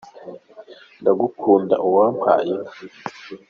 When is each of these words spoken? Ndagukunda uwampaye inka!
Ndagukunda 1.01 1.75
uwampaye 1.85 2.47
inka! 2.57 2.73